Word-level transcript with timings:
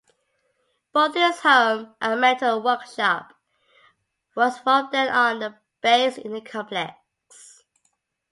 Both 0.93 1.13
his 1.13 1.41
home 1.41 1.93
and 2.01 2.19
metal 2.19 2.59
workshop 2.63 3.35
was 4.33 4.57
from 4.57 4.89
then 4.91 5.09
on 5.13 5.57
based 5.79 6.17
in 6.17 6.33
the 6.33 6.41
complex. 6.41 7.61